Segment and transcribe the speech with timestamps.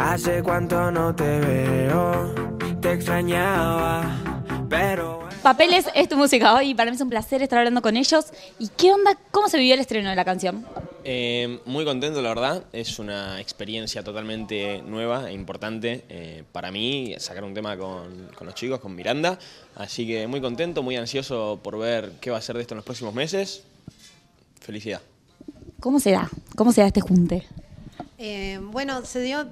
[0.00, 2.34] Hace cuánto no te veo,
[2.80, 4.18] te extrañaba,
[4.66, 5.28] pero...
[5.42, 8.32] Papeles es tu música hoy y para mí es un placer estar hablando con ellos.
[8.58, 9.18] ¿Y qué onda?
[9.30, 10.64] ¿Cómo se vivió el estreno de la canción?
[11.04, 12.64] Eh, muy contento, la verdad.
[12.72, 18.46] Es una experiencia totalmente nueva e importante eh, para mí sacar un tema con, con,
[18.46, 19.38] los chicos, con Miranda.
[19.74, 22.76] Así que muy contento, muy ansioso por ver qué va a ser de esto en
[22.76, 23.64] los próximos meses.
[24.60, 25.02] Felicidad.
[25.78, 26.30] ¿Cómo se da?
[26.56, 27.46] ¿Cómo se da este junte?
[28.22, 29.48] Eh, bueno, se dio,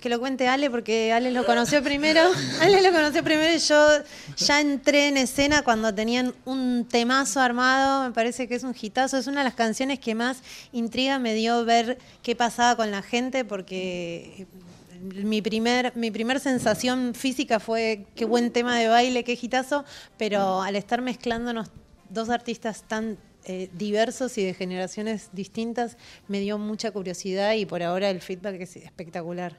[0.00, 2.20] que lo cuente Ale, porque Ale lo conoció primero.
[2.60, 3.88] Ale lo conoció primero y yo
[4.36, 8.04] ya entré en escena cuando tenían un temazo armado.
[8.04, 9.16] Me parece que es un hitazo.
[9.16, 10.38] Es una de las canciones que más
[10.70, 14.46] intriga me dio ver qué pasaba con la gente, porque
[15.00, 19.84] mi primer, mi primer sensación física fue qué buen tema de baile, qué hitazo,
[20.16, 21.72] pero al estar mezclándonos
[22.08, 25.96] dos artistas tan eh, diversos y de generaciones distintas,
[26.28, 29.58] me dio mucha curiosidad y por ahora el feedback es espectacular.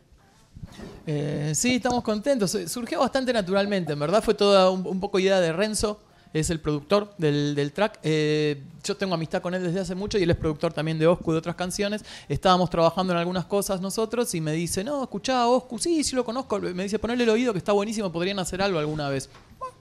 [1.05, 2.57] Eh, sí, estamos contentos.
[2.67, 5.99] Surgió bastante naturalmente, en verdad fue toda un, poco idea de Renzo,
[6.33, 7.99] es el productor del, track.
[8.03, 11.05] Eh, yo tengo amistad con él desde hace mucho y él es productor también de
[11.05, 12.03] Oscu de otras canciones.
[12.27, 16.15] Estábamos trabajando en algunas cosas nosotros y me dice, no, escuchá a Oscu, sí, sí
[16.15, 16.59] lo conozco.
[16.59, 19.29] Me dice, ponle el oído que está buenísimo, podrían hacer algo alguna vez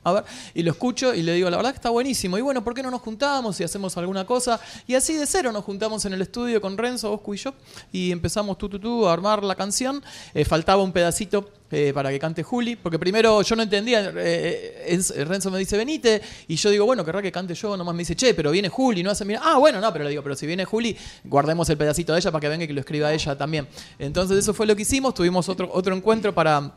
[0.05, 2.37] a ver, y lo escucho y le digo, la verdad que está buenísimo.
[2.39, 4.61] Y bueno, ¿por qué no nos juntamos y hacemos alguna cosa?
[4.87, 7.55] Y así de cero nos juntamos en el estudio con Renzo, Oscu y yo,
[7.93, 10.03] y empezamos tú, tú, tú a armar la canción.
[10.35, 15.01] Eh, faltaba un pedacito eh, para que cante Juli, porque primero yo no entendía, eh,
[15.27, 18.15] Renzo me dice, venite, y yo digo, bueno, querrá que cante yo, nomás me dice,
[18.15, 20.47] che, pero viene Juli, no hace, mira, ah, bueno, no, pero le digo, pero si
[20.47, 23.39] viene Juli, guardemos el pedacito de ella para que venga y que lo escriba ella
[23.39, 23.67] también.
[23.99, 26.75] Entonces eso fue lo que hicimos, tuvimos otro, otro encuentro para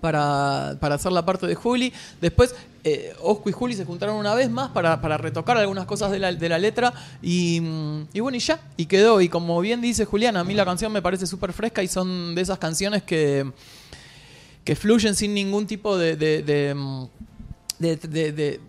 [0.00, 1.92] para, hacer la parte de Juli.
[2.20, 6.18] Después, eh, Oscu y Juli se juntaron una vez más para, retocar algunas cosas de
[6.18, 6.92] la, letra.
[7.22, 7.60] Y,
[8.20, 9.20] bueno, y ya, y quedó.
[9.20, 12.34] Y como bien dice Julián, a mí la canción me parece súper fresca y son
[12.34, 13.50] de esas canciones que,
[14.64, 16.74] que fluyen sin ningún tipo de, de
[17.78, 18.60] de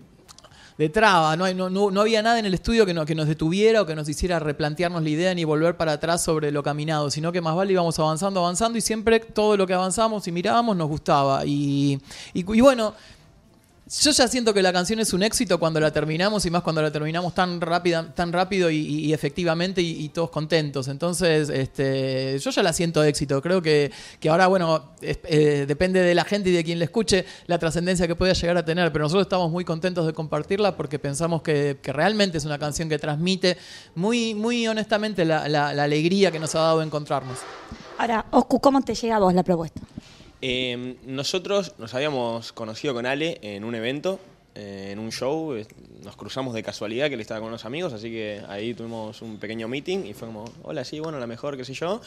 [0.92, 3.86] traba, no, no, no, había nada en el estudio que, no, que nos detuviera o
[3.88, 7.42] que nos hiciera replantearnos la idea ni volver para atrás sobre lo caminado, sino que
[7.42, 11.46] más vale íbamos avanzando, avanzando y siempre todo lo que avanzamos y mirábamos nos gustaba.
[11.46, 12.00] y,
[12.34, 12.94] y bueno,
[13.90, 16.82] yo ya siento que la canción es un éxito cuando la terminamos y más cuando
[16.82, 20.90] la terminamos tan rápida, tan rápido y, efectivamente y, todos contentos.
[20.90, 23.42] Entonces, este, yo ya la siento éxito.
[23.42, 27.26] Creo que, que ahora, bueno, eh, depende de la gente y de quien la escuche
[27.46, 28.92] la trascendencia que pueda llegar a tener.
[28.92, 33.00] Pero nosotros estamos muy contentos de compartirla porque pensamos que, realmente es una canción que
[33.00, 33.58] transmite
[33.96, 37.38] muy, muy honestamente la, la alegría que nos ha dado encontrarnos.
[37.98, 39.82] Ahora, Oscu, ¿cómo te llega a vos la propuesta?
[40.42, 44.20] Em, nosotros nos habíamos conocido con Ale en un evento,
[44.54, 45.56] eh, en un show,
[46.04, 49.38] nos cruzamos de casualidad que él estaba con unos amigos, así que ahí tuvimos un
[49.38, 52.02] pequeño meeting y fue como, hola, sí, bueno, la mejor, qué sé yo.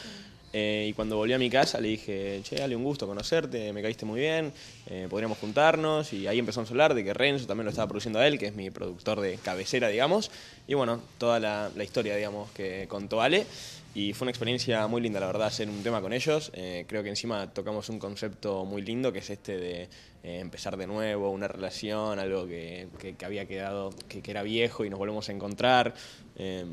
[0.53, 3.81] Eh, y cuando volví a mi casa le dije, che, Ale, un gusto conocerte, me
[3.81, 4.51] caíste muy bien,
[4.87, 6.11] eh, podríamos juntarnos.
[6.13, 8.47] Y ahí empezamos a hablar de que Renzo también lo estaba produciendo a él, que
[8.47, 10.29] es mi productor de cabecera, digamos.
[10.67, 13.45] Y bueno, toda la, la historia, digamos, que contó Ale
[13.93, 16.51] y fue una experiencia muy linda, la verdad, hacer un tema con ellos.
[16.53, 19.89] Eh, creo que encima tocamos un concepto muy lindo, que es este de
[20.23, 22.87] eh, empezar de nuevo, una relación, algo que,
[23.17, 25.93] que, había quedado, que, que, era viejo y nos volvemos a encontrar.
[26.37, 26.65] Eh,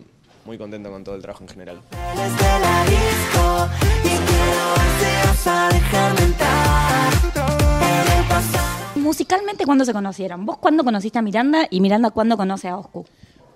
[0.44, 1.80] muy contento con todo el trabajo en general.
[8.94, 10.46] Musicalmente, ¿cuándo se conocieron?
[10.46, 13.04] ¿Vos cuándo conociste a Miranda y Miranda cuándo conoce a Oscu?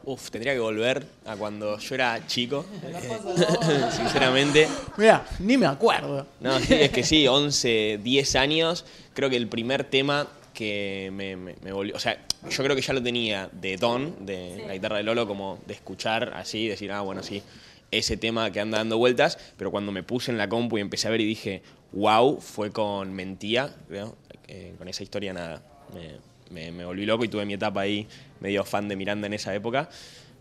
[0.05, 2.65] Uf, tendría que volver a cuando yo era chico,
[3.97, 4.69] sinceramente.
[4.97, 6.27] Mira, ni me acuerdo.
[6.41, 8.85] No, sí, es que sí, 11, 10 años.
[9.15, 11.95] Creo que el primer tema que me, me, volvió.
[11.97, 12.19] O sea,
[12.49, 15.75] yo creo que ya lo tenía de Don, de la guitarra de Lolo, como de
[15.75, 17.43] escuchar así, decir, ah, bueno, sí,
[17.91, 19.39] ese tema que anda dando vueltas.
[19.57, 22.71] Pero cuando me puse en la compu y empecé a ver y dije, wow, fue
[22.73, 24.17] con Mentía, creo.
[24.49, 25.63] Eh, con esa historia nada.
[25.95, 28.07] Me, me volví loco y tuve mi etapa ahí
[28.41, 29.89] medio fan de Miranda en esa época.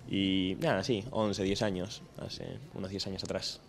[0.09, 3.61] Y nada, sí, 11, 10 años, hace unos 10 años atrás.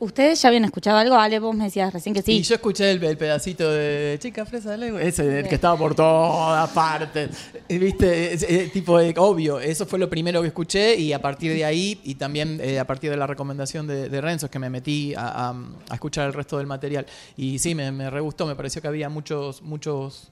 [0.00, 1.16] ¿Ustedes ya habían escuchado algo?
[1.16, 2.32] Ale, vos me decías recién que sí.
[2.32, 5.94] Y yo escuché el, pedacito de Chica Fresa de Lego, ese el que estaba por
[5.94, 7.30] todas partes.
[7.68, 8.68] ¿Viste?
[8.72, 12.14] tipo de, obvio, eso fue lo primero que escuché y a partir de ahí, y
[12.14, 15.54] también eh, a partir de la recomendación de, Renzo, es que me metí a,
[15.92, 17.06] escuchar el resto del material.
[17.36, 20.30] Y sí, me, me re gustó, me pareció que había muchos, muchos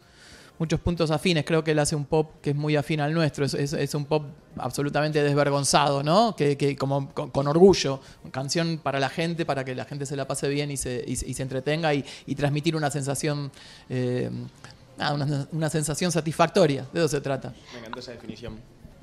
[0.58, 1.44] muchos puntos afines.
[1.44, 3.44] Creo que él hace un pop que es muy afín al nuestro.
[3.44, 4.24] Es, es, un pop
[4.56, 6.34] absolutamente desvergonzado, ¿no?
[6.36, 8.00] Que, que como con, orgullo.
[8.30, 11.16] Canción para la gente, para que la gente se la pase bien y se, y,
[11.16, 12.04] se entretenga y,
[12.36, 13.50] transmitir una sensación.
[13.88, 14.30] Eh,
[14.98, 16.86] una, una, sensación satisfactoria.
[16.92, 17.52] De eso se trata.
[17.72, 18.58] Me encantó esa definición.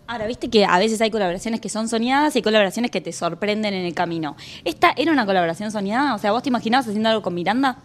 [0.07, 3.13] Ahora, viste que a veces hay colaboraciones que son soñadas y hay colaboraciones que te
[3.13, 4.35] sorprenden en el camino.
[4.65, 6.15] ¿Esta era una colaboración soñada?
[6.15, 7.77] O sea, ¿vos te imaginabas haciendo algo con Miranda?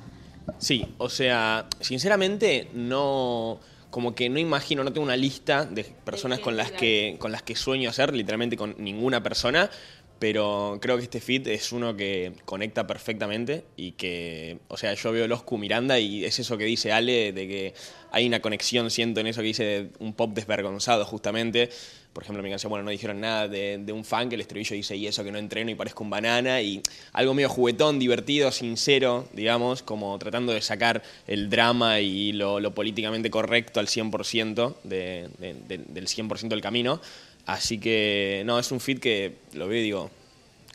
[0.58, 3.60] Sí, o sea, sinceramente no
[3.90, 7.42] como que no imagino, no tengo una lista de personas con las que con las
[7.42, 9.70] que sueño hacer, literalmente con ninguna persona,
[10.18, 15.12] pero creo que este fit es uno que conecta perfectamente y que, o sea, yo
[15.12, 17.74] veo el Oscu Miranda y es eso que dice Ale, de que
[18.10, 21.68] hay una conexión, siento en eso que dice un pop desvergonzado justamente.
[22.12, 24.40] Por ejemplo, en mi canción, bueno, no dijeron nada de, de un fan que el
[24.40, 26.82] estribillo dice, y eso que no entreno y parezco un banana, y
[27.12, 32.74] algo medio juguetón, divertido, sincero, digamos, como tratando de sacar el drama y lo, lo
[32.74, 37.00] políticamente correcto al 100% de, de- de- del 100% del camino.
[37.48, 40.10] Así que, no, es un fit que lo veo y digo,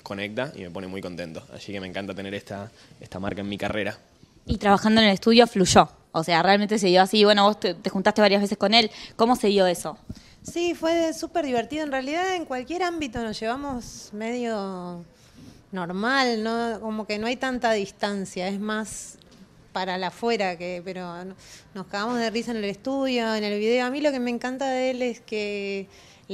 [0.01, 1.45] conecta y me pone muy contento.
[1.53, 3.99] Así que me encanta tener esta, esta marca en mi carrera.
[4.47, 5.87] Y trabajando en el estudio fluyó.
[6.13, 7.23] O sea, realmente se dio así.
[7.23, 8.89] Bueno, vos te, te juntaste varias veces con él.
[9.15, 9.99] ¿Cómo se dio eso?
[10.41, 11.83] Sí, fue súper divertido.
[11.83, 15.05] En realidad, en cualquier ámbito nos llevamos medio
[15.71, 16.79] normal, ¿no?
[16.81, 19.17] Como que no hay tanta distancia, es más
[19.73, 21.35] para la afuera, que, pero no-
[21.73, 23.85] nos cagamos de risa en el estudio, en el video.
[23.85, 25.87] A mí lo que me encanta de él es que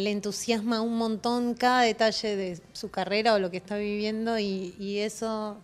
[0.04, 5.00] le entusiasma un montón cada detalle de su carrera o lo que está viviendo y,
[5.00, 5.58] eso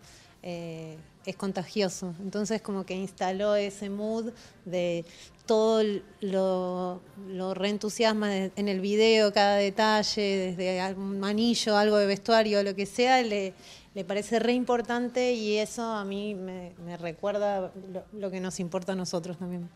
[0.44, 2.14] eh, es contagioso.
[2.20, 4.32] Entonces como que instaló ese mood
[4.66, 5.06] de
[5.46, 5.84] todo
[6.22, 12.76] lo, lo reentusiasma en el video, cada detalle, desde un anillo, algo de vestuario, lo
[12.76, 13.54] que sea, le,
[13.94, 18.60] le parece re importante y eso a mí me, me recuerda lo, lo que nos
[18.60, 19.70] importa a nosotros también.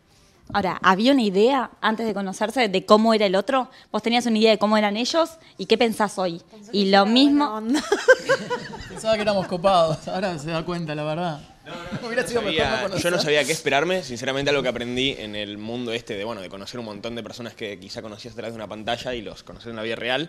[0.52, 3.70] Ahora, ¿había una idea antes de conocerse de cómo era el otro?
[3.92, 5.30] ¿Vos tenías una idea de cómo eran ellos?
[5.58, 6.42] ¿Y qué pensás hoy?
[6.72, 7.62] Y lo mismo...
[8.88, 11.40] Pensaba que éramos copados, ahora se da cuenta, la verdad.
[12.04, 13.02] Hubiera sido mejor Sabía- no conocer.
[13.02, 16.40] yo no sabía qué esperarme, sinceramente algo que aprendí en el mundo este de bueno,
[16.40, 19.22] de conocer un montón de personas que quizá conocías a través de una pantalla y
[19.22, 20.28] los conocer en la vida real,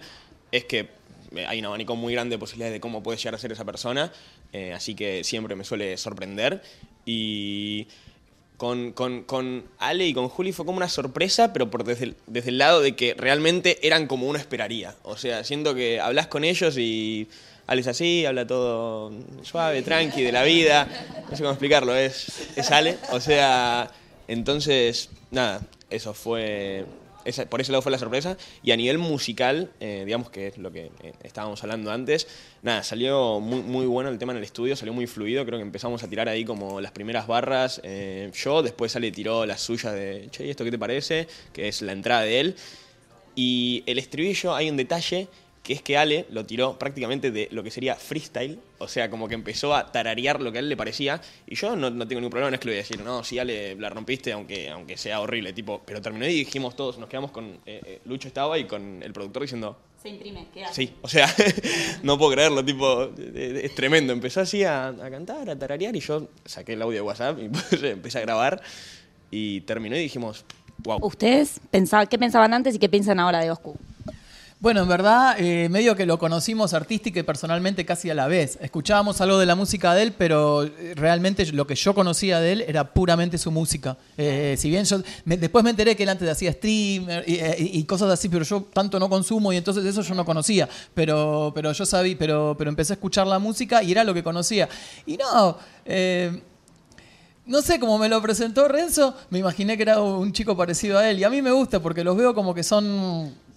[0.51, 0.89] es que
[1.35, 3.65] eh, hay un abanico muy grande de posibilidades de cómo puede llegar a ser esa
[3.65, 4.11] persona,
[4.53, 6.61] eh, así que siempre me suele sorprender
[7.05, 7.87] y
[8.61, 12.15] con, con- con Ale y con Juli fue como una sorpresa, pero por desde el,
[12.27, 14.93] desde el lado de que realmente eran como uno esperaría.
[15.01, 17.27] O sea, siento que hablas con ellos y
[17.65, 19.11] Ale es así, habla todo
[19.41, 20.87] suave, tranqui, de la vida.
[21.27, 22.99] No sé cómo explicarlo, es, es Ale.
[23.11, 23.89] O sea,
[24.27, 26.85] entonces, nada, eso fue...
[27.49, 28.37] por ese lado fue la sorpresa.
[28.63, 32.27] Y a nivel musical, eh, digamos que es lo que eh, estábamos hablando antes,
[32.61, 35.45] nada, salió muy, muy bueno el tema en el estudio, salió muy fluido.
[35.45, 39.45] Creo que empezamos a tirar ahí como las primeras barras eh, yo, después Ale tiró
[39.45, 41.27] las suyas de, che, ¿y esto qué te parece?
[41.53, 42.55] Que es la entrada de él.
[43.35, 45.27] Y el estribillo, hay un detalle
[45.63, 49.27] que es que Ale lo tiró prácticamente de lo que sería freestyle, o sea, como
[49.27, 52.19] que empezó a tararear lo que a él le parecía, y yo no, no tengo
[52.19, 54.69] ningún problema, no es que le voy a decir, no, sí, Ale, la rompiste, aunque,
[54.69, 58.27] aunque sea horrible, tipo, pero terminó y dijimos todos, nos quedamos con, eh, eh, Lucho
[58.27, 60.73] estaba y con el productor diciendo, Se imprime, queda.
[60.73, 61.27] sí, o sea,
[62.03, 65.99] no puedo creerlo, tipo, eh, es tremendo, empezó así a, a cantar, a tararear, y
[65.99, 68.61] yo saqué el audio de WhatsApp y puse- empecé a grabar,
[69.29, 70.43] y terminó y dijimos,
[70.79, 70.97] wow.
[71.05, 73.77] ¿Ustedes pensaban, qué pensaban antes y qué piensan ahora de Oscu?
[74.61, 78.59] Bueno, en verdad, eh, medio que lo conocimos artística y personalmente casi a la vez.
[78.61, 82.51] Escuchábamos algo de la música de él, pero eh, realmente lo que yo conocía de
[82.51, 83.97] él era puramente su música.
[84.19, 88.29] Eh, si bien yo después me enteré que él antes hacía streamer y, cosas así,
[88.29, 90.69] pero yo tanto no consumo y entonces eso yo no conocía.
[90.93, 94.21] Pero, pero yo sabía, pero, pero empecé a escuchar la música y era lo que
[94.21, 94.69] conocía.
[95.07, 95.57] Y no,
[97.47, 101.09] no sé, como me lo presentó Renzo, me imaginé que era un chico parecido a
[101.09, 101.17] él.
[101.17, 103.49] Y a mí me gusta porque los veo como que son.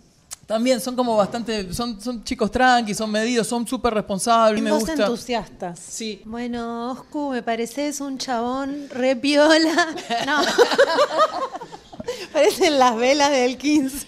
[0.47, 1.73] También son como bastante.
[1.73, 4.63] Son, son chicos tranqui, son medidos, son súper responsables.
[4.63, 5.03] Me Vos gusta.
[5.05, 5.79] entusiastas.
[5.79, 6.23] Sí.
[6.25, 9.95] Bueno, Oscu, me pareces un chabón re piola.
[10.27, 10.43] No.
[12.35, 14.07] Parecen las velas del 15.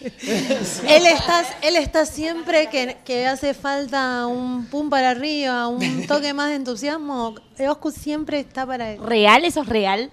[0.87, 6.35] él, está, él está siempre que, que hace falta un pum para arriba, un toque
[6.35, 7.35] más de entusiasmo.
[7.59, 9.00] Oscu siempre está para él.
[9.02, 9.45] ¿Real?
[9.47, 10.11] ¿Eso es real?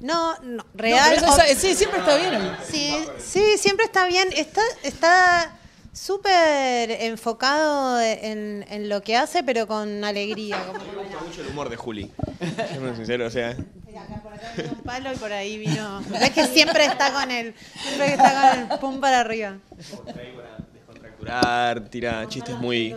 [0.00, 1.18] No, no, No, real.
[1.56, 2.56] sí, siempre está bien.
[2.70, 4.28] Sí, sí, siempre está bien.
[4.36, 5.58] Está, está
[5.92, 10.62] súper enfocado en, en lo que hace, pero con alegría.
[10.66, 12.10] Como Me gusta mucho el humor de Juli,
[12.70, 13.50] siendo sincero, o sea...
[13.98, 16.00] Acá por acá vino un palo y por ahí vino.
[16.20, 17.52] Es que siempre está con el,
[17.82, 19.58] siempre que está con el pum para arriba.
[20.72, 22.94] descontracturar, tira chistes muy,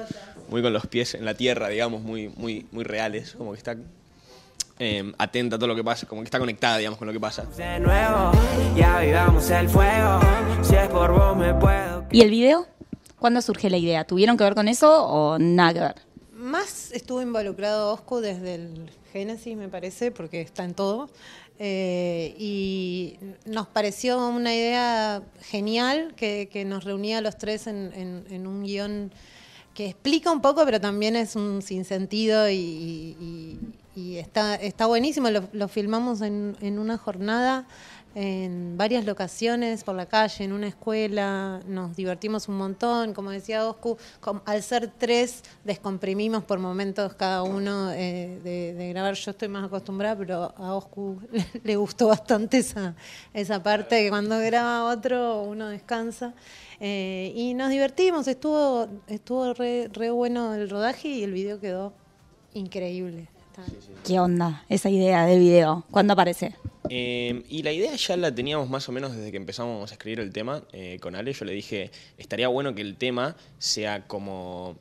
[0.48, 3.76] muy con los pies en la tierra, digamos, muy, muy, muy reales, como que está
[4.84, 7.20] eh, atenta a todo lo que pasa, como que está conectada, digamos, con lo que
[7.20, 7.44] pasa.
[7.56, 8.32] De nuevo,
[8.76, 10.20] ya vivamos el fuego.
[10.64, 12.06] Si es por vos, me puedo.
[12.12, 12.66] ¿Y el video?
[13.20, 14.06] ¿Cuándo surge la idea?
[14.06, 15.96] ¿Tuvieron que ver con eso o nada que ver?
[16.34, 21.10] Más estuvo involucrado Osco desde el Génesis, me parece, porque está en todo.
[21.60, 27.92] Eh, y nos pareció una idea genial que, que nos reunía a los tres en,
[27.94, 29.12] en- en un guion
[29.76, 33.60] que explica un poco, pero también es un sinsentido y, y-
[33.96, 37.68] y está, está buenísimo, lo, filmamos en, en una jornada
[38.14, 43.66] en varias locaciones por la calle, en una escuela, nos divertimos un montón, como decía
[43.66, 43.98] Oscu,
[44.46, 49.64] al ser tres descomprimimos por momentos cada uno eh, de, de grabar, yo estoy más
[49.64, 51.20] acostumbrada, pero a Oscu
[51.64, 52.96] le gustó bastante esa,
[53.34, 56.34] esa parte, que cuando graba otro uno descansa.
[56.84, 61.94] Eh, y nos divertimos, estuvo, estuvo re, re bueno el rodaje y el video quedó
[62.54, 63.30] increíble.
[64.06, 65.86] ¿Qué onda esa idea del video?
[65.92, 66.56] ¿Cuándo aparece?
[66.90, 70.20] Eh, y la idea ya la teníamos más o menos desde que empezamos a escribir
[70.20, 71.34] el tema eh, con Ale.
[71.34, 74.76] Yo le dije, estaría bueno que el tema sea como...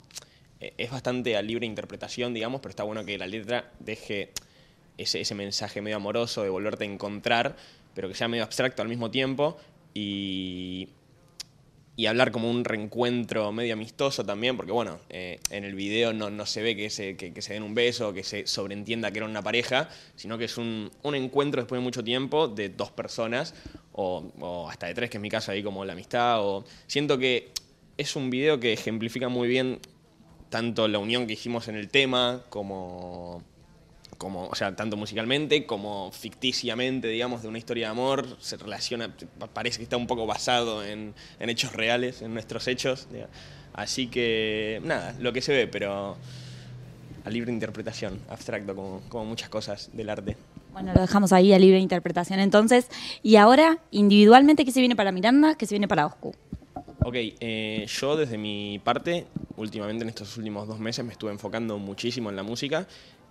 [0.61, 4.31] eh, es bastante a libre interpretación, digamos, pero está bueno que la letra deje
[4.99, 7.57] ese, ese mensaje medio amoroso de volverte a encontrar,
[7.95, 9.57] pero que sea medio abstracto al mismo tiempo
[9.95, 10.89] y,
[12.01, 16.31] y hablar como un reencuentro medio amistoso también, porque bueno, eh, en el video no,
[16.31, 19.29] no se ve que se, que, se den un beso, que se sobreentienda que eran
[19.29, 23.55] una pareja, sino que es un, un encuentro después de mucho tiempo de dos personas,
[23.93, 27.19] o, o hasta de tres, que es mi caso ahí como la amistad, o siento
[27.19, 27.51] que
[27.99, 29.79] es un video que ejemplifica muy bien
[30.49, 33.43] tanto la unión que hicimos en el tema, como
[34.21, 39.09] como, o sea, tanto musicalmente como ficticiamente, digamos, de una historia de amor, se relaciona,
[39.39, 43.09] pa- parece que está un poco basado en, en hechos reales, en nuestros hechos.
[43.11, 43.29] diga.
[43.73, 46.19] Así que, nada, lo que se ve, pero
[47.25, 50.37] a libre interpretación, abstracto, como, como muchas cosas del arte.
[50.75, 52.89] Bueno, lo dejamos ahí a libre interpretación entonces.
[53.23, 55.55] Y ahora, individualmente, ¿qué se viene para Miranda?
[55.55, 56.35] ¿Qué se viene para Oscu?
[57.03, 61.79] Ok, eh, yo desde mi parte, últimamente en estos últimos dos meses me estuve enfocando
[61.79, 62.87] muchísimo en la música,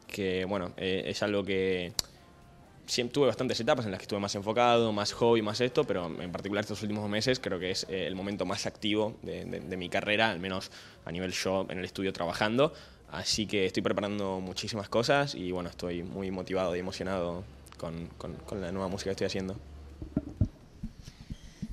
[0.09, 1.93] que bueno, eh, es algo que
[2.85, 6.07] siempre tuve bastantes etapas en las que estuve más enfocado, más hobby, más esto, pero
[6.21, 9.45] en particular estos últimos meses creo que es eh, el momento más activo de,
[9.77, 10.71] mi carrera, al menos
[11.05, 12.73] a nivel yo en el estudio trabajando.
[13.11, 17.43] Así que estoy preparando muchísimas cosas y bueno, estoy muy motivado y emocionado
[17.77, 19.55] con- con la nueva música que estoy haciendo.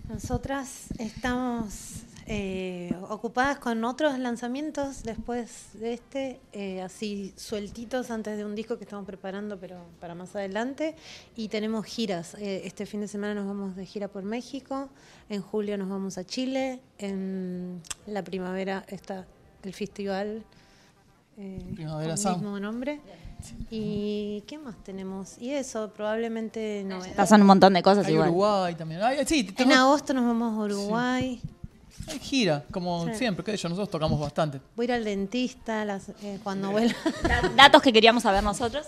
[0.09, 8.45] Nosotras estamos eh, ocupadas con otros lanzamientos después de este, eh, así sueltitos antes de
[8.45, 10.97] un disco que estamos preparando, pero para más adelante.
[11.37, 12.35] Y tenemos giras.
[12.35, 14.88] Eh, este fin de semana nos vamos de gira por México.
[15.28, 16.80] En julio nos vamos a Chile.
[16.99, 19.25] En la primavera está
[19.62, 20.42] el festival.
[21.38, 22.38] eh, Primavera con Sound.
[22.42, 23.00] mismo nombre.
[23.71, 25.37] ¿Y qué más tenemos?
[25.38, 26.99] Y eso, probablemente no.
[27.14, 28.30] Pasan un montón de cosas Hay igual.
[28.30, 29.02] Uruguay también.
[29.02, 31.40] Ay, sí, En agosto nos vamos a Uruguay.
[32.08, 33.14] Hay gira, como Sí.
[33.14, 34.60] siempre, qué sé yo, nosotros tocamos bastante.
[34.76, 36.94] Voy a ir al dentista las- eh, cuando vuelva.
[37.56, 38.86] Datos que queríamos saber nosotros.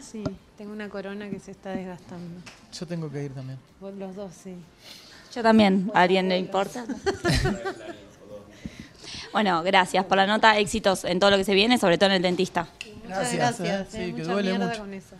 [0.00, 0.22] sí,
[0.58, 2.40] tengo una corona que se está desgastando.
[2.78, 3.58] Yo tengo que ir también.
[3.80, 4.54] Vos Los dos, sí.
[5.34, 5.90] Yo también.
[5.94, 6.84] ¿A alguien le importa?
[9.32, 10.58] Bueno, gracias por la nota.
[10.58, 12.68] Éxitos en todo lo que se viene, sobre todo en el dentista.
[13.02, 13.94] Muchas Gracias, gracias.
[13.94, 14.04] eh.
[14.04, 14.78] eh, Sí, que mucha duele mucho.
[14.80, 15.16] con eso.